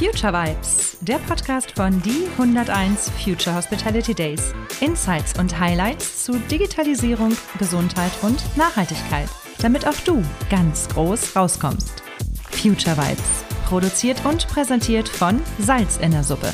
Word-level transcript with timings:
Future 0.00 0.32
Vibes, 0.32 0.96
der 1.02 1.18
Podcast 1.18 1.72
von 1.72 2.00
die 2.00 2.26
101 2.38 3.10
Future 3.22 3.54
Hospitality 3.54 4.14
Days. 4.14 4.54
Insights 4.80 5.38
und 5.38 5.60
Highlights 5.60 6.24
zu 6.24 6.38
Digitalisierung, 6.50 7.36
Gesundheit 7.58 8.10
und 8.22 8.42
Nachhaltigkeit, 8.56 9.28
damit 9.60 9.86
auch 9.86 10.00
du 10.06 10.24
ganz 10.48 10.88
groß 10.88 11.36
rauskommst. 11.36 12.02
Future 12.50 12.96
Vibes, 12.96 13.44
produziert 13.66 14.24
und 14.24 14.48
präsentiert 14.48 15.06
von 15.06 15.38
Salz 15.58 15.98
in 15.98 16.12
der 16.12 16.24
Suppe. 16.24 16.50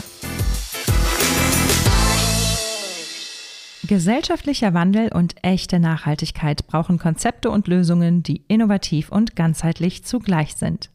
Gesellschaftlicher 3.86 4.74
Wandel 4.74 5.12
und 5.14 5.36
echte 5.42 5.78
Nachhaltigkeit 5.78 6.66
brauchen 6.66 6.98
Konzepte 6.98 7.52
und 7.52 7.68
Lösungen, 7.68 8.24
die 8.24 8.42
innovativ 8.48 9.12
und 9.12 9.36
ganzheitlich 9.36 10.02
zugleich 10.02 10.56
sind. 10.56 10.90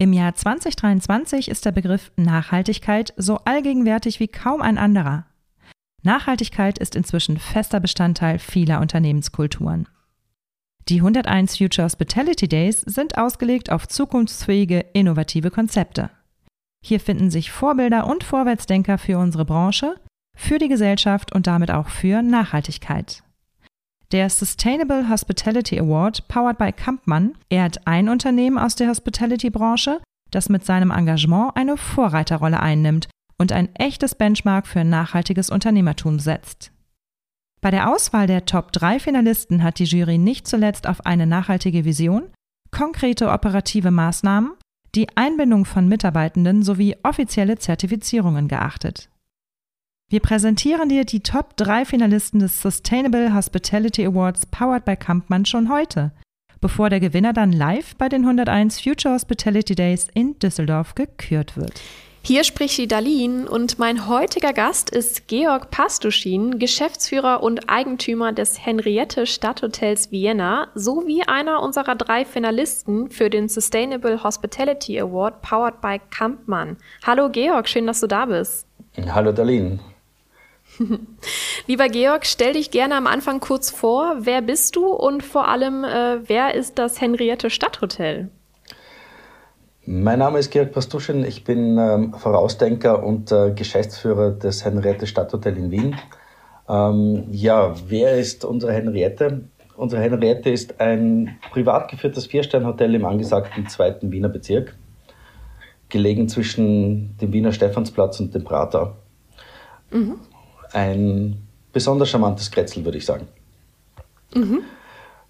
Im 0.00 0.14
Jahr 0.14 0.34
2023 0.34 1.50
ist 1.50 1.66
der 1.66 1.72
Begriff 1.72 2.10
Nachhaltigkeit 2.16 3.12
so 3.18 3.36
allgegenwärtig 3.44 4.18
wie 4.18 4.28
kaum 4.28 4.62
ein 4.62 4.78
anderer. 4.78 5.26
Nachhaltigkeit 6.02 6.78
ist 6.78 6.96
inzwischen 6.96 7.36
fester 7.36 7.80
Bestandteil 7.80 8.38
vieler 8.38 8.80
Unternehmenskulturen. 8.80 9.88
Die 10.88 11.00
101 11.00 11.58
Future 11.58 11.84
Hospitality 11.84 12.48
Days 12.48 12.80
sind 12.80 13.18
ausgelegt 13.18 13.70
auf 13.70 13.88
zukunftsfähige, 13.88 14.86
innovative 14.94 15.50
Konzepte. 15.50 16.08
Hier 16.82 16.98
finden 16.98 17.30
sich 17.30 17.50
Vorbilder 17.50 18.06
und 18.06 18.24
Vorwärtsdenker 18.24 18.96
für 18.96 19.18
unsere 19.18 19.44
Branche, 19.44 19.96
für 20.34 20.56
die 20.56 20.68
Gesellschaft 20.68 21.30
und 21.30 21.46
damit 21.46 21.70
auch 21.70 21.90
für 21.90 22.22
Nachhaltigkeit. 22.22 23.22
Der 24.12 24.28
Sustainable 24.28 25.08
Hospitality 25.08 25.78
Award, 25.78 26.26
powered 26.26 26.58
by 26.58 26.72
Kampmann, 26.72 27.34
ehrt 27.48 27.86
ein 27.86 28.08
Unternehmen 28.08 28.58
aus 28.58 28.74
der 28.74 28.88
Hospitality-Branche, 28.88 30.00
das 30.32 30.48
mit 30.48 30.64
seinem 30.64 30.90
Engagement 30.90 31.52
eine 31.54 31.76
Vorreiterrolle 31.76 32.58
einnimmt 32.58 33.08
und 33.38 33.52
ein 33.52 33.72
echtes 33.76 34.16
Benchmark 34.16 34.66
für 34.66 34.82
nachhaltiges 34.82 35.48
Unternehmertum 35.48 36.18
setzt. 36.18 36.72
Bei 37.60 37.70
der 37.70 37.88
Auswahl 37.88 38.26
der 38.26 38.46
Top 38.46 38.72
3 38.72 38.98
Finalisten 38.98 39.62
hat 39.62 39.78
die 39.78 39.84
Jury 39.84 40.18
nicht 40.18 40.48
zuletzt 40.48 40.88
auf 40.88 41.06
eine 41.06 41.26
nachhaltige 41.26 41.84
Vision, 41.84 42.24
konkrete 42.72 43.30
operative 43.30 43.92
Maßnahmen, 43.92 44.52
die 44.96 45.06
Einbindung 45.16 45.64
von 45.64 45.86
Mitarbeitenden 45.86 46.64
sowie 46.64 46.96
offizielle 47.04 47.58
Zertifizierungen 47.58 48.48
geachtet. 48.48 49.08
Wir 50.12 50.18
präsentieren 50.18 50.88
dir 50.88 51.04
die 51.04 51.20
Top 51.20 51.56
3 51.56 51.84
Finalisten 51.84 52.40
des 52.40 52.60
Sustainable 52.60 53.32
Hospitality 53.32 54.04
Awards 54.04 54.44
powered 54.44 54.84
by 54.84 54.96
Kampmann 54.96 55.46
schon 55.46 55.70
heute, 55.70 56.10
bevor 56.60 56.90
der 56.90 56.98
Gewinner 56.98 57.32
dann 57.32 57.52
live 57.52 57.94
bei 57.94 58.08
den 58.08 58.22
101 58.22 58.80
Future 58.80 59.14
Hospitality 59.14 59.76
Days 59.76 60.08
in 60.12 60.36
Düsseldorf 60.40 60.96
gekürt 60.96 61.56
wird. 61.56 61.80
Hier 62.22 62.42
spricht 62.42 62.76
die 62.78 62.88
Darlene 62.88 63.48
und 63.48 63.78
mein 63.78 64.08
heutiger 64.08 64.52
Gast 64.52 64.90
ist 64.90 65.28
Georg 65.28 65.70
Pastuschin, 65.70 66.58
Geschäftsführer 66.58 67.44
und 67.44 67.70
Eigentümer 67.70 68.32
des 68.32 68.66
Henriette 68.66 69.28
Stadthotels 69.28 70.10
Vienna 70.10 70.66
sowie 70.74 71.22
einer 71.22 71.62
unserer 71.62 71.94
drei 71.94 72.24
Finalisten 72.24 73.10
für 73.10 73.30
den 73.30 73.48
Sustainable 73.48 74.24
Hospitality 74.24 74.98
Award 74.98 75.40
powered 75.40 75.80
by 75.80 76.00
Kampmann. 76.10 76.78
Hallo 77.06 77.30
Georg, 77.30 77.68
schön, 77.68 77.86
dass 77.86 78.00
du 78.00 78.08
da 78.08 78.26
bist. 78.26 78.66
Hallo 79.06 79.30
Darlene. 79.30 79.78
Lieber 81.66 81.88
Georg, 81.88 82.26
stell 82.26 82.54
dich 82.54 82.70
gerne 82.70 82.96
am 82.96 83.06
Anfang 83.06 83.40
kurz 83.40 83.70
vor. 83.70 84.18
Wer 84.20 84.42
bist 84.42 84.76
du 84.76 84.86
und 84.86 85.22
vor 85.22 85.48
allem, 85.48 85.84
äh, 85.84 86.28
wer 86.28 86.54
ist 86.54 86.78
das 86.78 87.00
Henriette 87.00 87.50
Stadthotel? 87.50 88.30
Mein 89.86 90.18
Name 90.18 90.38
ist 90.38 90.50
Georg 90.50 90.72
Pastuschen. 90.72 91.24
Ich 91.24 91.44
bin 91.44 91.78
ähm, 91.78 92.14
Vorausdenker 92.14 93.02
und 93.02 93.32
äh, 93.32 93.52
Geschäftsführer 93.52 94.32
des 94.32 94.64
Henriette 94.64 95.06
Stadthotel 95.06 95.56
in 95.56 95.70
Wien. 95.70 95.96
Ähm, 96.68 97.24
ja, 97.30 97.74
wer 97.88 98.16
ist 98.16 98.44
unsere 98.44 98.72
Henriette? 98.72 99.48
Unsere 99.76 100.02
Henriette 100.02 100.50
ist 100.50 100.80
ein 100.80 101.38
privat 101.50 101.90
geführtes 101.90 102.26
Viersternhotel 102.26 102.94
im 102.94 103.06
angesagten 103.06 103.66
zweiten 103.66 104.12
Wiener 104.12 104.28
Bezirk, 104.28 104.76
gelegen 105.88 106.28
zwischen 106.28 107.16
dem 107.16 107.32
Wiener 107.32 107.52
Stephansplatz 107.52 108.20
und 108.20 108.34
dem 108.34 108.44
Prater. 108.44 108.98
Mhm 109.90 110.20
ein 110.72 111.42
besonders 111.72 112.10
charmantes 112.10 112.50
Kretzel, 112.50 112.84
würde 112.84 112.98
ich 112.98 113.06
sagen. 113.06 113.28
Mhm. 114.34 114.62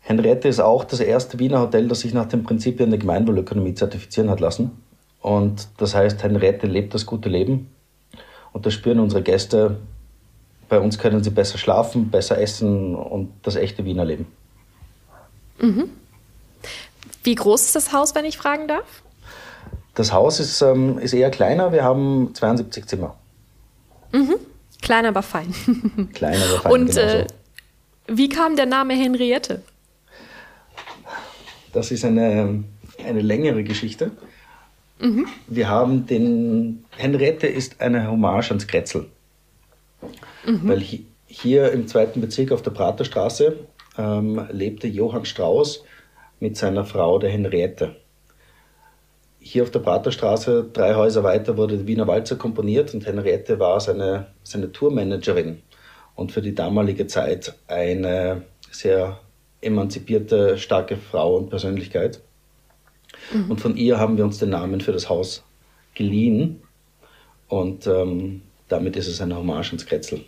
Henriette 0.00 0.48
ist 0.48 0.60
auch 0.60 0.84
das 0.84 1.00
erste 1.00 1.38
Wiener 1.38 1.60
Hotel, 1.60 1.88
das 1.88 2.00
sich 2.00 2.14
nach 2.14 2.26
den 2.26 2.42
Prinzipien 2.42 2.90
der 2.90 2.98
Gemeinwohlökonomie 2.98 3.74
zertifizieren 3.74 4.30
hat 4.30 4.40
lassen. 4.40 4.70
Und 5.20 5.68
das 5.76 5.94
heißt, 5.94 6.22
Henriette 6.22 6.66
lebt 6.66 6.94
das 6.94 7.06
gute 7.06 7.28
Leben. 7.28 7.70
Und 8.52 8.66
das 8.66 8.74
spüren 8.74 8.98
unsere 8.98 9.22
Gäste. 9.22 9.76
Bei 10.68 10.80
uns 10.80 10.98
können 10.98 11.22
sie 11.22 11.30
besser 11.30 11.58
schlafen, 11.58 12.10
besser 12.10 12.38
essen 12.38 12.94
und 12.94 13.30
das 13.42 13.56
echte 13.56 13.84
Wiener 13.84 14.04
Leben. 14.04 14.26
Mhm. 15.60 15.90
Wie 17.22 17.34
groß 17.34 17.62
ist 17.62 17.76
das 17.76 17.92
Haus, 17.92 18.14
wenn 18.14 18.24
ich 18.24 18.38
fragen 18.38 18.66
darf? 18.66 19.02
Das 19.94 20.12
Haus 20.12 20.40
ist, 20.40 20.62
ähm, 20.62 20.98
ist 20.98 21.12
eher 21.12 21.30
kleiner. 21.30 21.72
Wir 21.72 21.84
haben 21.84 22.34
72 22.34 22.86
Zimmer. 22.86 23.16
Mhm. 24.12 24.36
Klein, 24.90 25.06
aber 25.06 25.22
fein. 25.22 25.54
Klein, 26.14 26.34
aber 26.42 26.62
fein. 26.62 26.72
Und 26.72 26.86
genau 26.86 27.00
äh, 27.00 27.26
wie 28.08 28.28
kam 28.28 28.56
der 28.56 28.66
Name 28.66 28.94
Henriette? 28.94 29.62
Das 31.72 31.92
ist 31.92 32.04
eine, 32.04 32.64
eine 33.06 33.20
längere 33.20 33.62
Geschichte. 33.62 34.10
Mhm. 34.98 35.28
Wir 35.46 35.68
haben 35.68 36.06
den. 36.06 36.84
Henriette 36.96 37.46
ist 37.46 37.80
eine 37.80 38.10
Hommage 38.10 38.50
ans 38.50 38.66
Kretzel. 38.66 39.06
Mhm. 40.44 40.68
Weil 40.68 40.82
hier 41.28 41.70
im 41.70 41.86
zweiten 41.86 42.20
Bezirk 42.20 42.50
auf 42.50 42.62
der 42.62 42.72
Praterstraße 42.72 43.60
ähm, 43.96 44.44
lebte 44.50 44.88
Johann 44.88 45.24
Strauß 45.24 45.84
mit 46.40 46.56
seiner 46.56 46.84
Frau, 46.84 47.20
der 47.20 47.30
Henriette 47.30 47.94
hier 49.40 49.62
auf 49.62 49.70
der 49.70 49.80
Praterstraße, 49.80 50.68
drei 50.72 50.94
Häuser 50.94 51.24
weiter, 51.24 51.56
wurde 51.56 51.78
der 51.78 51.86
Wiener 51.86 52.06
Walzer 52.06 52.36
komponiert 52.36 52.94
und 52.94 53.06
Henriette 53.06 53.58
war 53.58 53.80
seine, 53.80 54.28
seine 54.42 54.70
Tourmanagerin 54.70 55.62
und 56.14 56.30
für 56.30 56.42
die 56.42 56.54
damalige 56.54 57.06
Zeit 57.06 57.54
eine 57.66 58.42
sehr 58.70 59.18
emanzipierte, 59.62 60.58
starke 60.58 60.96
Frau 60.96 61.36
und 61.36 61.48
Persönlichkeit. 61.50 62.20
Mhm. 63.32 63.50
Und 63.50 63.60
von 63.60 63.76
ihr 63.76 63.98
haben 63.98 64.16
wir 64.18 64.24
uns 64.24 64.38
den 64.38 64.50
Namen 64.50 64.80
für 64.80 64.92
das 64.92 65.08
Haus 65.08 65.42
geliehen 65.94 66.62
und 67.48 67.86
ähm, 67.86 68.42
damit 68.68 68.96
ist 68.96 69.08
es 69.08 69.20
eine 69.20 69.36
Hommage 69.36 69.68
ans 69.68 69.86
Kretzel. 69.86 70.20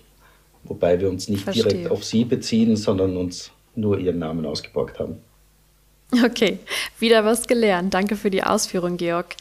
Wobei 0.65 1.01
wir 1.01 1.09
uns 1.09 1.29
nicht 1.29 1.45
Verstehe. 1.45 1.65
direkt 1.65 1.91
auf 1.91 2.05
sie 2.05 2.25
beziehen, 2.25 2.77
sondern 2.77 3.17
uns 3.17 3.53
nur 3.75 3.99
ihren 3.99 4.19
Namen 4.19 4.47
ausgeborgt 4.47 4.99
haben. 4.99 5.19
Okay, 6.13 6.59
wieder 6.99 7.25
was 7.25 7.47
gelernt. 7.47 7.95
Danke 7.95 8.17
für 8.17 8.29
die 8.29 8.43
Ausführung, 8.43 8.99
Georg. 8.99 9.35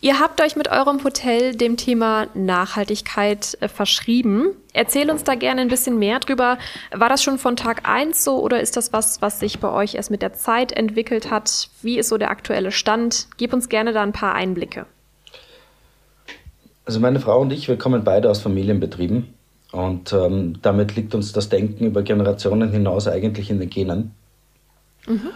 Ihr 0.00 0.20
habt 0.20 0.40
euch 0.40 0.56
mit 0.56 0.68
eurem 0.68 1.04
Hotel 1.04 1.54
dem 1.54 1.76
Thema 1.76 2.28
Nachhaltigkeit 2.32 3.58
äh, 3.60 3.68
verschrieben. 3.68 4.48
Erzähl 4.72 5.10
uns 5.10 5.24
da 5.24 5.34
gerne 5.34 5.60
ein 5.60 5.68
bisschen 5.68 5.98
mehr 5.98 6.20
drüber. 6.20 6.56
War 6.92 7.10
das 7.10 7.22
schon 7.22 7.36
von 7.36 7.56
Tag 7.56 7.86
1 7.86 8.24
so 8.24 8.40
oder 8.40 8.60
ist 8.60 8.78
das 8.78 8.92
was, 8.94 9.20
was 9.20 9.38
sich 9.38 9.60
bei 9.60 9.70
euch 9.70 9.96
erst 9.96 10.10
mit 10.10 10.22
der 10.22 10.32
Zeit 10.32 10.72
entwickelt 10.72 11.30
hat? 11.30 11.68
Wie 11.82 11.98
ist 11.98 12.08
so 12.08 12.16
der 12.16 12.30
aktuelle 12.30 12.72
Stand? 12.72 13.28
Gib 13.36 13.52
uns 13.52 13.68
gerne 13.68 13.92
da 13.92 14.02
ein 14.02 14.12
paar 14.12 14.34
Einblicke. 14.34 14.86
Also 16.86 17.00
meine 17.00 17.20
Frau 17.20 17.40
und 17.40 17.52
ich, 17.52 17.68
wir 17.68 17.76
kommen 17.76 18.02
beide 18.02 18.30
aus 18.30 18.40
Familienbetrieben 18.40 19.34
und 19.72 20.12
ähm, 20.14 20.58
damit 20.62 20.96
liegt 20.96 21.14
uns 21.14 21.32
das 21.32 21.50
Denken 21.50 21.84
über 21.84 22.02
Generationen 22.02 22.70
hinaus 22.70 23.08
eigentlich 23.08 23.50
in 23.50 23.60
den 23.60 23.68
Genen. 23.68 24.14
Mhm. 25.06 25.30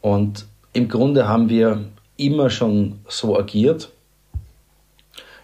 Und 0.00 0.46
im 0.72 0.88
Grunde 0.88 1.28
haben 1.28 1.48
wir 1.48 1.84
immer 2.16 2.50
schon 2.50 3.00
so 3.08 3.38
agiert. 3.38 3.90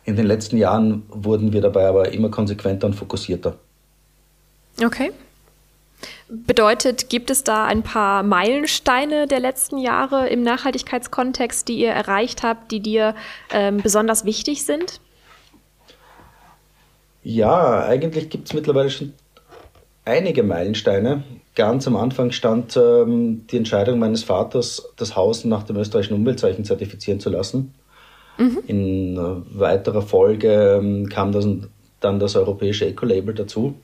In 0.05 0.17
den 0.17 0.27
letzten 0.27 0.59
Jahren 0.59 1.05
wurden 1.09 1.53
wir 1.53 1.61
dabei 1.61 1.89
aber 1.89 2.13
immer 2.13 2.31
konsequenter 2.31 2.87
und 2.87 2.95
fokussierter. 2.95 3.57
Okay. 4.83 5.13
Bedeutet, 6.29 7.09
gibt 7.11 7.31
es 7.31 7.45
da 7.45 7.65
ein 7.65 7.83
paar 7.83 8.23
Meilensteine 8.23 9.27
der 9.27 9.41
letzten 9.41 9.79
Jahre 9.79 10.29
im 10.29 10.43
Nachhaltigkeitskontext, 10.43 11.69
die 11.69 11.79
ihr 11.79 11.91
erreicht 11.91 12.43
habt, 12.43 12.71
die 12.73 12.81
dir 12.81 13.15
ähm, 13.53 13.79
besonders 13.79 14.25
wichtig 14.25 14.65
sind? 14.65 15.01
Ja, 17.23 17.85
eigentlich 17.85 18.29
gibt 18.29 18.49
es 18.49 18.55
mittlerweile 18.55 18.91
schon 18.91 19.15
einige 20.05 20.43
Meilensteine. 20.43 21.25
Ganz 21.55 21.87
am 21.87 21.97
Anfang 21.97 22.33
stand 22.33 22.77
ähm, 22.77 23.47
die 23.47 23.57
Entscheidung 23.57 23.99
meines 23.99 24.25
Vaters, 24.25 24.93
das 24.97 25.15
Haus 25.17 25.45
nach 25.45 25.63
dem 25.63 25.77
österreichischen 25.77 26.15
Umweltzeichen 26.15 26.65
zertifizieren 26.65 27.21
zu 27.21 27.31
lassen. 27.31 27.75
Mhm. 28.39 28.59
In 28.67 29.17
äh, 29.17 29.59
weiterer 29.59 30.03
Folge 30.03 30.81
ähm, 30.81 31.09
kam 31.09 31.33
das, 31.33 31.47
dann 32.01 32.19
das 32.19 32.35
europäische 32.35 32.87
Eco-Label 32.87 33.35
dazu. 33.35 33.75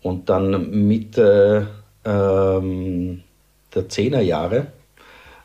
Und 0.00 0.28
dann 0.28 0.70
Mitte 0.70 1.68
ähm, 2.04 3.22
der 3.74 3.88
10er 3.88 4.20
Jahre 4.20 4.68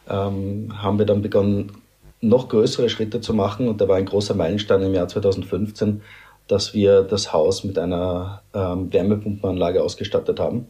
ähm, 0.09 0.71
haben 0.81 0.97
wir 0.97 1.05
dann 1.05 1.21
begonnen, 1.21 1.73
noch 2.21 2.49
größere 2.49 2.89
Schritte 2.89 3.21
zu 3.21 3.33
machen. 3.33 3.67
Und 3.67 3.81
da 3.81 3.87
war 3.87 3.97
ein 3.97 4.05
großer 4.05 4.33
Meilenstein 4.33 4.81
im 4.81 4.93
Jahr 4.93 5.07
2015, 5.07 6.01
dass 6.47 6.73
wir 6.73 7.03
das 7.03 7.33
Haus 7.33 7.63
mit 7.63 7.77
einer 7.77 8.41
ähm, 8.53 8.91
Wärmepumpenanlage 8.91 9.83
ausgestattet 9.83 10.39
haben. 10.39 10.67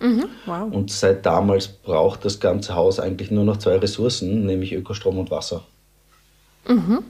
Mhm, 0.00 0.26
wow. 0.46 0.72
Und 0.72 0.90
seit 0.90 1.26
damals 1.26 1.68
braucht 1.68 2.24
das 2.24 2.40
ganze 2.40 2.74
Haus 2.74 2.98
eigentlich 2.98 3.30
nur 3.30 3.44
noch 3.44 3.58
zwei 3.58 3.76
Ressourcen, 3.76 4.46
nämlich 4.46 4.72
Ökostrom 4.72 5.18
und 5.18 5.30
Wasser. 5.30 5.62
Mhm. 6.66 7.04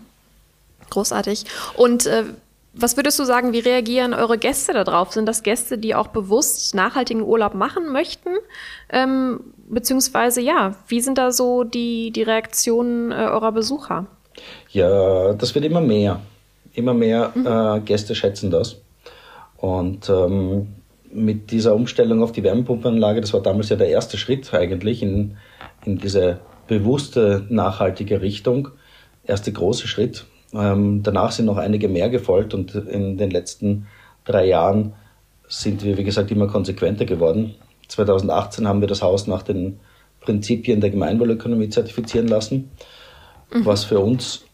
Großartig. 0.91 1.45
Und 1.77 2.07
äh, 2.07 2.25
was 2.73 2.97
würdest 2.97 3.19
du 3.19 3.25
sagen, 3.25 3.53
wie 3.53 3.61
reagieren 3.61 4.15
eure 4.15 4.39
Gäste 4.39 4.73
darauf? 4.73 5.13
Sind 5.13 5.27
das 5.27 5.43
Gäste, 5.43 5.79
die 5.79 5.95
auch 5.95 6.09
bewusst 6.09 6.75
nachhaltigen 6.75 7.23
Urlaub 7.23 7.55
machen 7.55 7.93
möchten? 7.93 8.31
Ähm, 8.91 9.41
beziehungsweise, 9.69 10.41
ja, 10.41 10.77
wie 10.89 11.01
sind 11.01 11.19
da 11.19 11.33
so 11.33 11.65
die, 11.65 12.11
die 12.13 12.23
Reaktionen 12.23 13.13
äh, 13.13 13.15
eurer 13.15 13.53
Besucher? 13.53 14.07
Ja, 14.71 15.33
das 15.33 15.55
wird 15.55 15.65
immer 15.65 15.81
mehr. 15.81 16.21
Immer 16.75 16.95
mehr 16.95 17.33
mhm. 17.35 17.47
äh, 17.47 17.81
Gäste 17.81 18.15
schätzen 18.15 18.51
das. 18.51 18.81
Und 19.57 20.09
ähm, 20.09 20.69
mit 21.13 21.51
dieser 21.51 21.75
Umstellung 21.75 22.23
auf 22.23 22.33
die 22.33 22.43
Wärmepumpenanlage, 22.43 23.21
das 23.21 23.33
war 23.33 23.43
damals 23.43 23.69
ja 23.69 23.77
der 23.77 23.89
erste 23.89 24.17
Schritt 24.17 24.55
eigentlich 24.55 25.03
in, 25.03 25.37
in 25.85 25.99
diese 25.99 26.41
bewusste, 26.67 27.45
nachhaltige 27.49 28.23
Richtung. 28.23 28.69
Erste 29.25 29.53
große 29.53 29.89
Schritt. 29.89 30.25
Ähm, 30.55 31.03
danach 31.03 31.33
sind 31.33 31.47
noch 31.47 31.57
einige 31.57 31.89
mehr 31.89 32.09
gefolgt 32.09 32.55
und 32.55 32.75
in 32.75 33.19
den 33.19 33.31
letzten 33.31 33.87
drei 34.25 34.47
Jahren 34.47 34.95
sind 35.49 35.85
wir, 35.85 35.99
wie 35.99 36.05
gesagt, 36.05 36.31
immer 36.31 36.47
konsequenter 36.47 37.05
geworden. 37.05 37.55
2018 37.89 38.69
haben 38.69 38.81
wir 38.81 38.89
das 38.89 39.03
Haus 39.03 39.27
nach 39.27 39.43
den 39.43 39.81
Prinzipien 40.21 40.81
der 40.81 40.91
Gemeinwohlökonomie 40.91 41.71
zertifizieren 41.71 42.29
lassen, 42.29 42.71
mhm. 43.53 43.65
was 43.65 43.85
für 43.85 43.99
uns 43.99 44.45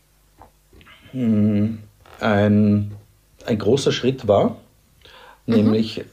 mh, 1.13 1.23
hm, 1.23 1.79
ein, 2.21 2.93
ein 3.47 3.59
großer 3.59 3.93
Schritt 3.93 4.29
war, 4.29 4.57
mhm. 5.47 5.55
nämlich 5.55 6.05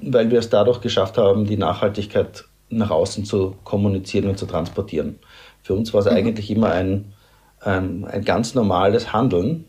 weil 0.00 0.30
wir 0.30 0.38
es 0.38 0.48
dadurch 0.48 0.80
geschafft 0.80 1.18
haben, 1.18 1.44
die 1.44 1.56
Nachhaltigkeit 1.56 2.44
nach 2.70 2.90
außen 2.90 3.24
zu 3.24 3.56
kommunizieren 3.64 4.28
und 4.28 4.38
zu 4.38 4.46
transportieren. 4.46 5.18
Für 5.62 5.74
uns 5.74 5.92
war 5.92 6.00
es 6.00 6.06
mhm. 6.06 6.16
eigentlich 6.16 6.50
immer 6.50 6.70
ein, 6.70 7.12
ein, 7.60 8.04
ein 8.04 8.24
ganz 8.24 8.54
normales 8.54 9.12
Handeln, 9.12 9.64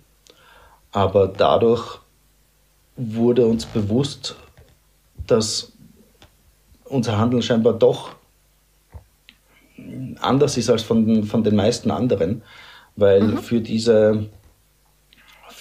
aber 0.92 1.28
dadurch 1.28 2.00
wurde 2.96 3.46
uns 3.46 3.66
bewusst, 3.66 4.36
dass 5.26 5.72
unser 6.86 7.18
Handeln 7.18 7.42
scheinbar 7.42 7.74
doch 7.74 8.12
anders 10.20 10.58
ist 10.58 10.70
als 10.70 10.84
von, 10.84 11.24
von 11.24 11.44
den 11.44 11.56
meisten 11.56 11.92
anderen, 11.92 12.42
weil 12.96 13.22
mhm. 13.22 13.38
für, 13.38 13.62
diese, 13.62 14.26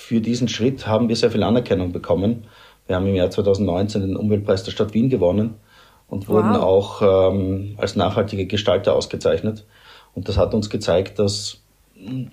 für 0.09 0.23
diesen 0.23 0.49
Schritt 0.49 0.87
haben 0.87 1.11
wir 1.11 1.17
sehr 1.17 1.31
viel 1.31 1.43
Anerkennung 1.43 1.93
bekommen. 1.93 2.45
Wir 2.87 2.97
haben 2.97 3.07
im 3.07 3.15
Jahr 3.15 3.29
2019 3.29 4.01
den 4.01 4.17
Umweltpreis 4.17 4.65
der 4.65 4.71
Stadt 4.71 4.95
Wien 4.95 5.11
gewonnen 5.11 5.57
und 6.09 6.29
wow. 6.29 6.37
wurden 6.37 6.57
auch 6.57 7.03
ähm, 7.03 7.75
als 7.77 7.95
nachhaltige 7.95 8.47
Gestalter 8.47 8.95
ausgezeichnet. 8.95 9.67
Und 10.15 10.27
das 10.31 10.39
hat 10.39 10.55
uns 10.55 10.71
gezeigt, 10.71 11.19
dass, 11.19 11.59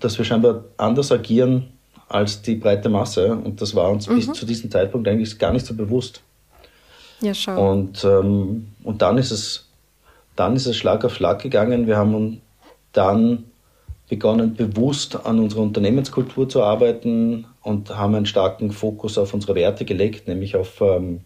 dass 0.00 0.16
wir 0.16 0.24
scheinbar 0.24 0.64
anders 0.78 1.12
agieren 1.12 1.68
als 2.08 2.40
die 2.40 2.54
breite 2.54 2.88
Masse. 2.88 3.34
Und 3.34 3.60
das 3.60 3.74
war 3.74 3.90
uns 3.90 4.08
mhm. 4.08 4.14
bis 4.14 4.32
zu 4.32 4.46
diesem 4.46 4.70
Zeitpunkt 4.70 5.06
eigentlich 5.06 5.38
gar 5.38 5.52
nicht 5.52 5.66
so 5.66 5.74
bewusst. 5.74 6.22
Ja, 7.20 7.34
schau. 7.34 7.72
Und, 7.72 8.02
ähm, 8.04 8.68
und 8.84 9.02
dann 9.02 9.18
ist 9.18 9.32
es, 9.32 9.68
dann 10.34 10.56
ist 10.56 10.64
es 10.64 10.78
Schlag 10.78 11.04
auf 11.04 11.14
Schlag 11.14 11.42
gegangen. 11.42 11.86
Wir 11.86 11.98
haben 11.98 12.40
dann 12.92 13.44
begonnen, 14.08 14.54
bewusst 14.54 15.26
an 15.26 15.40
unserer 15.40 15.60
Unternehmenskultur 15.60 16.48
zu 16.48 16.62
arbeiten 16.62 17.44
und 17.66 17.96
haben 17.96 18.14
einen 18.14 18.26
starken 18.26 18.70
Fokus 18.70 19.18
auf 19.18 19.34
unsere 19.34 19.56
Werte 19.56 19.84
gelegt, 19.84 20.28
nämlich 20.28 20.54
auf, 20.54 20.80
ähm, 20.80 21.22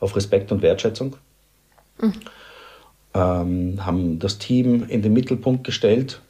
auf 0.00 0.16
Respekt 0.16 0.50
und 0.50 0.60
Wertschätzung. 0.60 1.16
Mhm. 2.00 2.12
Ähm, 3.14 3.86
haben 3.86 4.18
das 4.18 4.38
Team 4.38 4.84
in 4.88 5.02
den 5.02 5.12
Mittelpunkt 5.12 5.62
gestellt 5.62 6.20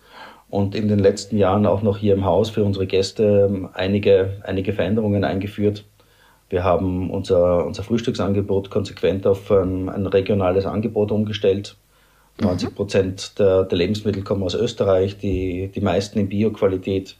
und 0.50 0.74
in 0.74 0.88
den 0.88 0.98
letzten 0.98 1.38
Jahren 1.38 1.64
auch 1.64 1.80
noch 1.80 1.96
hier 1.96 2.12
im 2.12 2.26
Haus 2.26 2.50
für 2.50 2.64
unsere 2.64 2.86
Gäste 2.86 3.48
ähm, 3.48 3.70
einige, 3.72 4.42
einige 4.44 4.74
Veränderungen 4.74 5.24
eingeführt. 5.24 5.84
Wir 6.50 6.62
haben 6.62 7.10
unser, 7.10 7.64
unser 7.64 7.82
Frühstücksangebot 7.82 8.68
konsequent 8.68 9.26
auf 9.26 9.50
ein, 9.50 9.88
ein 9.88 10.06
regionales 10.06 10.66
Angebot 10.66 11.10
umgestellt. 11.10 11.76
90 12.42 12.74
Prozent 12.74 13.38
der, 13.38 13.64
der, 13.64 13.78
Lebensmittel 13.78 14.22
kommen 14.22 14.42
aus 14.42 14.54
Österreich, 14.54 15.16
die, 15.16 15.70
die 15.74 15.80
meisten 15.80 16.18
in 16.18 16.28
Bioqualität. 16.28 17.16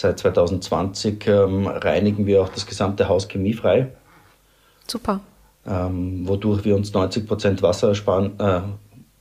Seit 0.00 0.20
2020 0.20 1.26
ähm, 1.26 1.66
reinigen 1.66 2.24
wir 2.24 2.40
auch 2.40 2.50
das 2.50 2.66
gesamte 2.66 3.08
Haus 3.08 3.26
chemiefrei. 3.26 3.88
Super. 4.86 5.18
Ähm, 5.66 6.22
wodurch 6.28 6.64
wir 6.64 6.76
uns 6.76 6.92
90 6.92 7.26
Prozent 7.26 7.62
Wasser 7.62 7.96
sparen, 7.96 8.38
äh, 8.38 8.60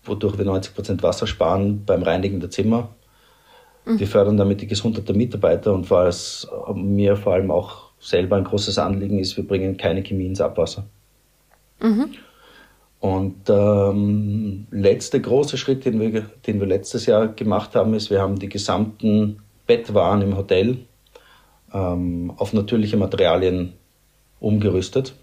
wodurch 0.03 0.37
wir 0.37 0.45
90 0.45 0.75
Prozent 0.75 1.01
Wasser 1.01 1.25
sparen 1.25 1.83
beim 1.83 2.03
Reinigen 2.03 2.39
der 2.39 2.51
Zimmer. 2.51 2.89
Mhm. 3.85 3.97
Wir 3.97 4.05
fördern 4.05 4.37
damit 4.37 4.61
die 4.61 4.67
Gesundheit 4.67 5.07
der 5.07 5.15
Mitarbeiter 5.15 5.73
und 5.73 5.89
was 5.89 6.47
mir 6.75 7.15
vor 7.15 7.33
allem 7.33 7.49
auch 7.49 7.89
selber 7.99 8.35
ein 8.35 8.43
großes 8.43 8.77
Anliegen 8.77 9.17
ist, 9.17 9.35
wir 9.35 9.47
bringen 9.47 9.77
keine 9.77 10.03
Chemie 10.03 10.27
ins 10.27 10.41
Abwasser. 10.41 10.85
Mhm. 11.81 12.09
Und 12.99 13.49
ähm, 13.49 14.67
letzte 14.69 15.19
große 15.19 15.57
Schritt, 15.57 15.85
den 15.85 15.99
wir, 15.99 16.29
den 16.45 16.59
wir 16.59 16.67
letztes 16.67 17.07
Jahr 17.07 17.29
gemacht 17.29 17.73
haben, 17.73 17.95
ist, 17.95 18.11
wir 18.11 18.21
haben 18.21 18.37
die 18.37 18.49
gesamten 18.49 19.39
Bettwaren 19.67 20.21
im 20.21 20.37
Hotel 20.37 20.79
ähm, 21.73 22.33
auf 22.37 22.53
natürliche 22.53 22.97
Materialien 22.97 23.73
umgerüstet. 24.39 25.13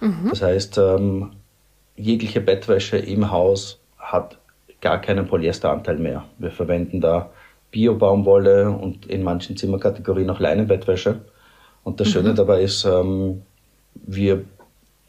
Mhm. 0.00 0.28
Das 0.30 0.42
heißt, 0.42 0.78
ähm, 0.78 1.32
jegliche 1.96 2.40
Bettwäsche 2.40 2.96
im 2.96 3.30
Haus 3.30 3.80
hat 3.98 4.38
gar 4.80 5.00
keinen 5.00 5.26
Polyesteranteil 5.26 5.98
mehr. 5.98 6.24
Wir 6.38 6.50
verwenden 6.50 7.00
da 7.00 7.30
Bio-Baumwolle 7.70 8.70
und 8.70 9.06
in 9.06 9.22
manchen 9.22 9.56
Zimmerkategorien 9.56 10.30
auch 10.30 10.40
Leinenbettwäsche. 10.40 11.20
Und 11.84 12.00
das 12.00 12.08
Schöne 12.08 12.30
mhm. 12.30 12.36
dabei 12.36 12.62
ist, 12.62 12.84
ähm, 12.84 13.42
wir, 13.94 14.44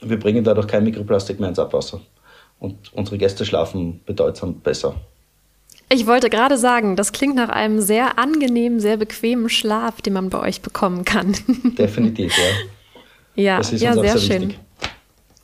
wir 0.02 0.20
bringen 0.20 0.44
dadurch 0.44 0.68
kein 0.68 0.84
Mikroplastik 0.84 1.40
mehr 1.40 1.50
ins 1.50 1.60
Abwasser. 1.60 2.02
Und 2.60 2.92
unsere 2.94 3.18
Gäste 3.18 3.46
schlafen 3.46 4.02
bedeutsam 4.06 4.56
besser. 4.56 4.96
Ich 5.92 6.06
wollte 6.06 6.30
gerade 6.30 6.58
sagen, 6.58 6.96
das 6.96 7.12
klingt 7.12 7.36
nach 7.36 7.50
einem 7.50 7.82
sehr 7.82 8.20
angenehmen, 8.20 8.80
sehr 8.80 8.98
bequemen 8.98 9.50
Schlaf, 9.50 10.02
den 10.02 10.14
man 10.14 10.30
bei 10.30 10.40
euch 10.40 10.62
bekommen 10.62 11.04
kann. 11.04 11.36
Definitiv, 11.78 12.38
ja. 12.38 13.44
Ja, 13.44 13.58
das 13.58 13.74
ist 13.74 13.82
ja 13.82 13.94
sehr, 13.94 14.18
sehr 14.18 14.18
schön. 14.20 14.50
Wichtig. 14.50 14.60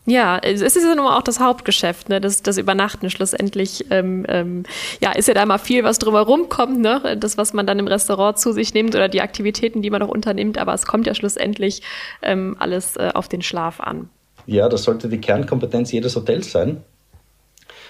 Ja, 0.07 0.37
es 0.37 0.61
ist 0.61 0.75
ja 0.75 0.93
nun 0.93 1.07
auch 1.07 1.23
das 1.23 1.39
Hauptgeschäft, 1.39 2.09
ne? 2.09 2.21
das, 2.21 2.43
das 2.43 2.59
Übernachten 2.59 3.09
schlussendlich. 3.09 3.85
Ähm, 3.89 4.23
ähm, 4.29 4.63
ja, 5.01 5.13
ist 5.13 5.27
ja 5.27 5.33
da 5.33 5.45
mal 5.47 5.57
viel, 5.57 5.83
was 5.83 5.97
drumherum 5.97 6.47
kommt, 6.47 6.79
ne? 6.79 7.17
das, 7.19 7.39
was 7.39 7.53
man 7.53 7.65
dann 7.65 7.79
im 7.79 7.87
Restaurant 7.87 8.37
zu 8.37 8.51
sich 8.51 8.75
nimmt 8.75 8.93
oder 8.93 9.09
die 9.09 9.21
Aktivitäten, 9.21 9.81
die 9.81 9.89
man 9.89 10.01
noch 10.01 10.09
unternimmt, 10.09 10.59
aber 10.59 10.75
es 10.75 10.85
kommt 10.85 11.07
ja 11.07 11.15
schlussendlich 11.15 11.81
ähm, 12.21 12.55
alles 12.59 12.97
äh, 12.97 13.11
auf 13.15 13.27
den 13.29 13.41
Schlaf 13.41 13.79
an. 13.79 14.09
Ja, 14.45 14.69
das 14.69 14.83
sollte 14.83 15.09
die 15.09 15.17
Kernkompetenz 15.17 15.91
jedes 15.91 16.15
Hotels 16.15 16.51
sein. 16.51 16.83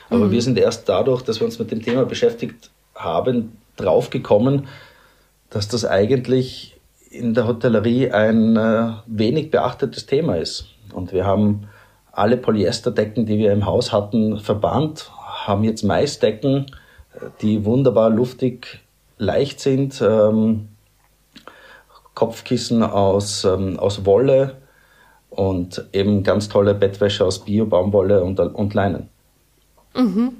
Aber 0.09 0.25
mhm. 0.25 0.31
wir 0.31 0.41
sind 0.41 0.57
erst 0.57 0.87
dadurch, 0.89 1.21
dass 1.21 1.39
wir 1.39 1.45
uns 1.45 1.59
mit 1.59 1.71
dem 1.71 1.81
Thema 1.81 2.05
beschäftigt 2.05 2.71
haben, 2.93 3.57
draufgekommen, 3.77 4.67
dass 5.49 5.67
das 5.67 5.85
eigentlich 5.85 6.77
in 7.09 7.33
der 7.33 7.47
Hotellerie 7.47 8.11
ein 8.11 8.55
äh, 8.55 8.93
wenig 9.05 9.51
beachtetes 9.51 10.05
Thema 10.05 10.35
ist. 10.35 10.67
Und 10.93 11.13
wir 11.13 11.25
haben 11.25 11.67
alle 12.11 12.37
Polyesterdecken, 12.37 13.25
die 13.25 13.37
wir 13.37 13.51
im 13.51 13.65
Haus 13.65 13.91
hatten, 13.91 14.39
verbannt, 14.39 15.11
haben 15.45 15.63
jetzt 15.63 15.83
Maisdecken, 15.83 16.67
die 17.41 17.65
wunderbar 17.65 18.09
luftig 18.09 18.79
leicht 19.17 19.59
sind, 19.59 20.01
ähm, 20.01 20.69
Kopfkissen 22.13 22.83
aus, 22.83 23.43
ähm, 23.43 23.77
aus 23.77 24.05
Wolle 24.05 24.57
und 25.29 25.85
eben 25.91 26.23
ganz 26.23 26.47
tolle 26.47 26.73
Bettwäsche 26.73 27.25
aus 27.25 27.43
Bio-Baumwolle 27.43 28.23
und, 28.23 28.39
und 28.39 28.73
Leinen. 28.73 29.09
Mhm. 29.95 30.33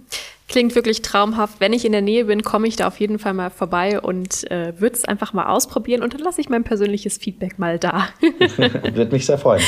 Klingt 0.48 0.76
wirklich 0.76 1.02
traumhaft. 1.02 1.60
Wenn 1.60 1.74
ich 1.74 1.86
in 1.86 1.92
der 1.92 2.02
Nähe 2.02 2.26
bin, 2.26 2.44
komme 2.44 2.68
ich 2.68 2.76
da 2.76 2.88
auf 2.88 3.00
jeden 3.00 3.18
Fall 3.18 3.34
mal 3.34 3.50
vorbei 3.50 4.00
und 4.00 4.50
äh, 4.52 4.80
würde 4.80 4.96
es 4.96 5.06
einfach 5.06 5.34
mal 5.34 5.48
ausprobieren 5.48 6.04
und 6.04 6.14
dann 6.14 6.22
lasse 6.22 6.40
ich 6.40 6.50
mein 6.50 6.64
persönliches 6.64 7.18
Feedback 7.18 7.58
mal 7.58 7.80
da. 7.80 8.10
Würde 8.58 9.12
mich 9.12 9.26
sehr 9.26 9.40
freuen. 9.40 9.64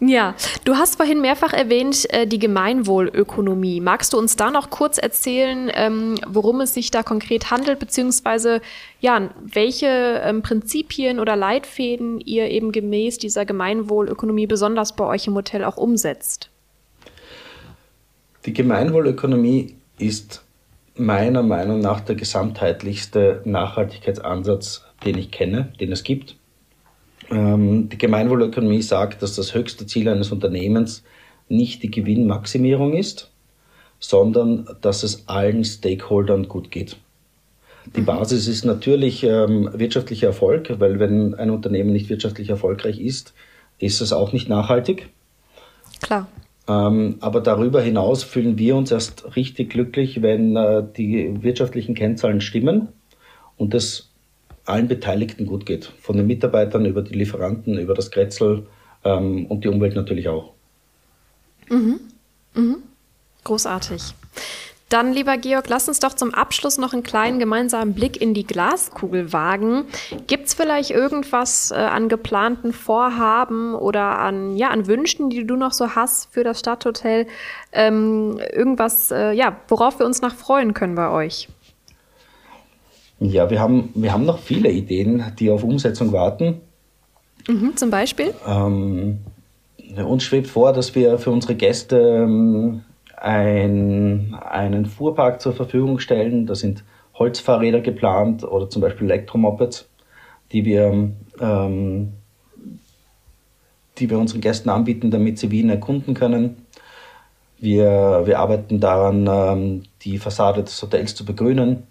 Ja, 0.00 0.36
du 0.64 0.76
hast 0.76 0.94
vorhin 0.94 1.20
mehrfach 1.20 1.52
erwähnt 1.52 2.08
äh, 2.14 2.24
die 2.24 2.38
Gemeinwohlökonomie. 2.38 3.80
Magst 3.80 4.12
du 4.12 4.18
uns 4.18 4.36
da 4.36 4.52
noch 4.52 4.70
kurz 4.70 4.96
erzählen, 4.96 5.68
ähm, 5.74 6.14
worum 6.24 6.60
es 6.60 6.72
sich 6.72 6.92
da 6.92 7.02
konkret 7.02 7.50
handelt, 7.50 7.80
beziehungsweise 7.80 8.60
ja, 9.00 9.30
welche 9.40 10.20
ähm, 10.24 10.42
Prinzipien 10.42 11.18
oder 11.18 11.34
Leitfäden 11.34 12.20
ihr 12.20 12.48
eben 12.48 12.70
gemäß 12.70 13.18
dieser 13.18 13.44
Gemeinwohlökonomie 13.44 14.46
besonders 14.46 14.94
bei 14.94 15.04
euch 15.04 15.26
im 15.26 15.34
Hotel 15.34 15.64
auch 15.64 15.76
umsetzt? 15.76 16.50
Die 18.48 18.54
Gemeinwohlökonomie 18.54 19.74
ist 19.98 20.42
meiner 20.94 21.42
Meinung 21.42 21.80
nach 21.80 22.00
der 22.00 22.14
gesamtheitlichste 22.14 23.42
Nachhaltigkeitsansatz, 23.44 24.86
den 25.04 25.18
ich 25.18 25.30
kenne, 25.30 25.74
den 25.80 25.92
es 25.92 26.02
gibt. 26.02 26.34
Ähm, 27.30 27.90
die 27.90 27.98
Gemeinwohlökonomie 27.98 28.80
sagt, 28.80 29.22
dass 29.22 29.36
das 29.36 29.52
höchste 29.52 29.84
Ziel 29.84 30.08
eines 30.08 30.32
Unternehmens 30.32 31.04
nicht 31.50 31.82
die 31.82 31.90
Gewinnmaximierung 31.90 32.94
ist, 32.94 33.30
sondern 34.00 34.66
dass 34.80 35.02
es 35.02 35.28
allen 35.28 35.62
Stakeholdern 35.62 36.48
gut 36.48 36.70
geht. 36.70 36.96
Die 37.96 38.00
mhm. 38.00 38.06
Basis 38.06 38.48
ist 38.48 38.64
natürlich 38.64 39.24
ähm, 39.24 39.68
wirtschaftlicher 39.74 40.28
Erfolg, 40.28 40.80
weil 40.80 40.98
wenn 40.98 41.34
ein 41.34 41.50
Unternehmen 41.50 41.92
nicht 41.92 42.08
wirtschaftlich 42.08 42.48
erfolgreich 42.48 42.98
ist, 42.98 43.34
ist 43.78 44.00
es 44.00 44.14
auch 44.14 44.32
nicht 44.32 44.48
nachhaltig. 44.48 45.10
Klar. 46.00 46.28
Ähm, 46.68 47.16
aber 47.20 47.40
darüber 47.40 47.80
hinaus 47.80 48.22
fühlen 48.22 48.58
wir 48.58 48.76
uns 48.76 48.92
erst 48.92 49.36
richtig 49.36 49.70
glücklich, 49.70 50.20
wenn 50.20 50.54
äh, 50.54 50.84
die 50.96 51.42
wirtschaftlichen 51.42 51.94
Kennzahlen 51.94 52.42
stimmen 52.42 52.88
und 53.56 53.74
es 53.74 54.10
allen 54.66 54.86
Beteiligten 54.86 55.46
gut 55.46 55.64
geht. 55.64 55.86
Von 55.98 56.18
den 56.18 56.26
Mitarbeitern 56.26 56.84
über 56.84 57.00
die 57.00 57.14
Lieferanten, 57.14 57.78
über 57.78 57.94
das 57.94 58.10
Kretzel 58.10 58.66
ähm, 59.02 59.46
und 59.46 59.64
die 59.64 59.68
Umwelt 59.68 59.96
natürlich 59.96 60.28
auch. 60.28 60.52
Mhm. 61.70 62.00
Mhm. 62.54 62.76
Großartig. 63.44 64.02
Dann, 64.88 65.12
lieber 65.12 65.36
Georg, 65.36 65.68
lass 65.68 65.86
uns 65.86 66.00
doch 66.00 66.14
zum 66.14 66.32
Abschluss 66.32 66.78
noch 66.78 66.94
einen 66.94 67.02
kleinen 67.02 67.38
gemeinsamen 67.38 67.92
Blick 67.92 68.20
in 68.20 68.32
die 68.32 68.46
Glaskugel 68.46 69.34
wagen. 69.34 69.84
Gibt 70.26 70.46
es 70.46 70.54
vielleicht 70.54 70.90
irgendwas 70.90 71.70
äh, 71.70 71.74
an 71.74 72.08
geplanten 72.08 72.72
Vorhaben 72.72 73.74
oder 73.74 74.18
an, 74.18 74.56
ja, 74.56 74.70
an 74.70 74.86
Wünschen, 74.86 75.28
die 75.28 75.46
du 75.46 75.56
noch 75.56 75.72
so 75.72 75.94
hast 75.94 76.32
für 76.32 76.42
das 76.42 76.60
Stadthotel? 76.60 77.26
Ähm, 77.72 78.40
irgendwas, 78.52 79.10
äh, 79.10 79.32
ja, 79.32 79.56
worauf 79.68 79.98
wir 79.98 80.06
uns 80.06 80.22
noch 80.22 80.34
freuen 80.34 80.72
können 80.72 80.94
bei 80.94 81.10
euch? 81.10 81.48
Ja, 83.20 83.50
wir 83.50 83.60
haben, 83.60 83.90
wir 83.94 84.12
haben 84.12 84.24
noch 84.24 84.38
viele 84.38 84.70
Ideen, 84.70 85.32
die 85.38 85.50
auf 85.50 85.64
Umsetzung 85.64 86.12
warten. 86.12 86.62
Mhm, 87.46 87.76
zum 87.76 87.90
Beispiel? 87.90 88.32
Ähm, 88.46 89.18
uns 89.96 90.22
schwebt 90.22 90.46
vor, 90.46 90.72
dass 90.72 90.94
wir 90.94 91.18
für 91.18 91.30
unsere 91.30 91.56
Gäste 91.56 91.98
ähm, 91.98 92.84
ein, 93.20 94.34
einen 94.34 94.86
Fuhrpark 94.86 95.40
zur 95.40 95.54
Verfügung 95.54 95.98
stellen. 95.98 96.46
Da 96.46 96.54
sind 96.54 96.84
Holzfahrräder 97.14 97.80
geplant 97.80 98.44
oder 98.44 98.70
zum 98.70 98.82
Beispiel 98.82 99.10
Elektromopeds, 99.10 99.88
die 100.52 100.64
wir, 100.64 101.10
ähm, 101.40 102.12
die 103.98 104.10
wir 104.10 104.18
unseren 104.18 104.40
Gästen 104.40 104.68
anbieten, 104.68 105.10
damit 105.10 105.38
sie 105.38 105.50
Wien 105.50 105.70
erkunden 105.70 106.14
können. 106.14 106.64
Wir, 107.58 108.22
wir 108.24 108.38
arbeiten 108.38 108.78
daran, 108.78 109.26
ähm, 109.28 109.82
die 110.02 110.18
Fassade 110.18 110.62
des 110.62 110.80
Hotels 110.80 111.14
zu 111.14 111.24
begrünen. 111.24 111.82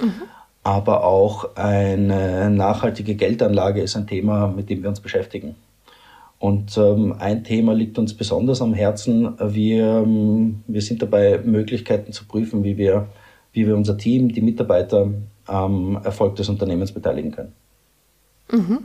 Mhm. 0.00 0.22
Aber 0.62 1.04
auch 1.04 1.56
eine 1.56 2.50
nachhaltige 2.50 3.14
Geldanlage 3.14 3.80
ist 3.80 3.96
ein 3.96 4.06
Thema, 4.06 4.48
mit 4.48 4.70
dem 4.70 4.82
wir 4.82 4.90
uns 4.90 5.00
beschäftigen. 5.00 5.56
Und 6.42 6.76
ähm, 6.76 7.14
ein 7.20 7.44
Thema 7.44 7.72
liegt 7.72 7.98
uns 7.98 8.14
besonders 8.14 8.60
am 8.62 8.74
Herzen. 8.74 9.36
Wir, 9.38 10.02
ähm, 10.04 10.64
wir 10.66 10.82
sind 10.82 11.00
dabei, 11.00 11.38
Möglichkeiten 11.38 12.12
zu 12.12 12.24
prüfen, 12.24 12.64
wie 12.64 12.76
wir, 12.76 13.06
wie 13.52 13.64
wir 13.64 13.76
unser 13.76 13.96
Team, 13.96 14.32
die 14.32 14.40
Mitarbeiter 14.40 15.08
am 15.46 16.00
Erfolg 16.02 16.34
des 16.34 16.48
Unternehmens 16.48 16.90
beteiligen 16.90 17.30
können. 17.30 17.52
Mhm. 18.50 18.78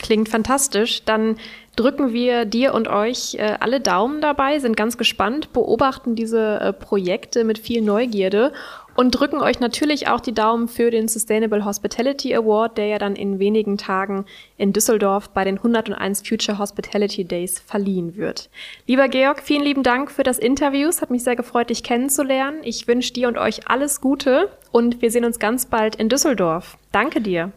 Klingt 0.00 0.28
fantastisch. 0.28 1.04
Dann 1.04 1.36
drücken 1.76 2.12
wir 2.12 2.44
dir 2.44 2.74
und 2.74 2.88
euch 2.88 3.36
äh, 3.36 3.54
alle 3.60 3.80
Daumen 3.80 4.20
dabei, 4.20 4.58
sind 4.58 4.76
ganz 4.76 4.98
gespannt, 4.98 5.52
beobachten 5.52 6.16
diese 6.16 6.60
äh, 6.60 6.72
Projekte 6.72 7.44
mit 7.44 7.60
viel 7.60 7.82
Neugierde 7.82 8.52
und 8.98 9.12
drücken 9.12 9.40
euch 9.40 9.60
natürlich 9.60 10.08
auch 10.08 10.18
die 10.18 10.34
Daumen 10.34 10.66
für 10.66 10.90
den 10.90 11.06
Sustainable 11.06 11.64
Hospitality 11.64 12.34
Award, 12.34 12.76
der 12.78 12.86
ja 12.86 12.98
dann 12.98 13.14
in 13.14 13.38
wenigen 13.38 13.78
Tagen 13.78 14.24
in 14.56 14.72
Düsseldorf 14.72 15.30
bei 15.30 15.44
den 15.44 15.58
101 15.58 16.26
Future 16.26 16.58
Hospitality 16.58 17.24
Days 17.24 17.60
verliehen 17.60 18.16
wird. 18.16 18.50
Lieber 18.88 19.06
Georg, 19.06 19.40
vielen 19.40 19.62
lieben 19.62 19.84
Dank 19.84 20.10
für 20.10 20.24
das 20.24 20.36
Interview. 20.40 20.88
Es 20.88 21.00
hat 21.00 21.12
mich 21.12 21.22
sehr 21.22 21.36
gefreut, 21.36 21.70
dich 21.70 21.84
kennenzulernen. 21.84 22.58
Ich 22.64 22.88
wünsche 22.88 23.12
dir 23.12 23.28
und 23.28 23.38
euch 23.38 23.68
alles 23.68 24.00
Gute 24.00 24.48
und 24.72 25.00
wir 25.00 25.12
sehen 25.12 25.24
uns 25.24 25.38
ganz 25.38 25.66
bald 25.66 25.94
in 25.94 26.08
Düsseldorf. 26.08 26.76
Danke 26.90 27.20
dir. 27.20 27.52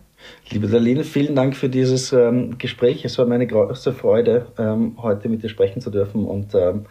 Liebe 0.52 0.68
Darlene, 0.68 1.04
vielen 1.04 1.36
Dank 1.36 1.56
für 1.56 1.70
dieses 1.70 2.14
ähm, 2.14 2.60
Gespräch. 2.60 3.04
Es 3.04 3.18
war 3.18 3.26
meine 3.26 3.48
große 3.48 3.94
Freude, 3.94 4.46
ähm, 4.60 4.96
heute 5.02 5.28
mit 5.28 5.42
dir 5.42 5.50
sprechen 5.50 5.82
zu 5.82 5.90
dürfen 5.90 6.24
und 6.24 6.54
ähm, 6.54 6.86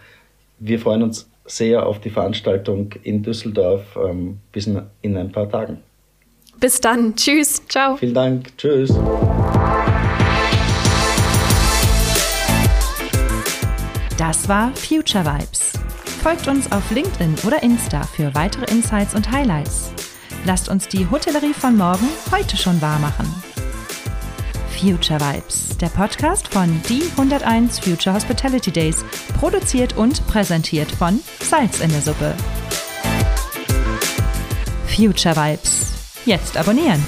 wir 0.59 0.81
freuen 0.81 1.05
uns 1.05 1.31
sehr 1.51 1.87
auf 1.87 2.01
die 2.01 2.11
Veranstaltung 2.11 2.95
in 3.03 3.23
Düsseldorf 3.23 3.99
ähm, 4.03 4.39
bis 4.53 4.67
in, 4.67 4.83
in 5.03 5.17
ein 5.17 5.33
paar 5.33 5.49
Tagen. 5.49 5.79
Bis 6.59 6.81
dann. 6.81 7.17
Tschüss. 7.17 7.63
Ciao. 7.69 7.97
Vielen 7.97 8.15
Dank. 8.15 8.57
Tschüss. 8.57 8.95
Das 14.19 14.49
war 14.49 14.71
Future 14.77 15.25
Vibes. 15.25 15.73
Folgt 16.23 16.47
uns 16.47 16.71
auf 16.71 16.91
LinkedIn 16.91 17.37
oder 17.47 17.63
Insta 17.63 18.03
für 18.03 18.35
weitere 18.35 18.71
Insights 18.71 19.15
und 19.15 19.33
Highlights. 19.33 19.93
Lasst 20.45 20.69
uns 20.69 20.87
die 20.89 21.09
Hotellerie 21.11 21.55
von 21.55 21.77
morgen 21.77 22.07
heute 22.31 22.59
schon 22.59 22.81
wahr 22.83 22.99
machen. 22.99 23.50
Future 24.81 25.21
Vibes, 25.21 25.77
der 25.77 25.89
Podcast 25.89 26.49
von 26.49 26.81
Die 26.89 27.03
101 27.19 27.81
Future 27.81 28.15
Hospitality 28.15 28.71
Days, 28.71 29.05
produziert 29.39 29.95
und 29.99 30.27
präsentiert 30.27 30.91
von 30.91 31.21
Salz 31.39 31.81
in 31.81 31.91
der 31.91 32.01
Suppe. 32.01 32.35
Future 34.87 35.37
Vibes. 35.37 35.93
Jetzt 36.25 36.57
abonnieren. 36.57 37.05